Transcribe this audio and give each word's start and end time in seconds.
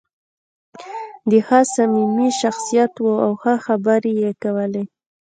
دی 1.29 1.39
ښه 1.47 1.59
صمیمي 1.73 2.29
شخصیت 2.41 2.93
و 2.99 3.05
او 3.25 3.31
ښه 3.41 3.53
خبرې 3.65 4.11
یې 4.23 4.31
کولې. 4.43 4.83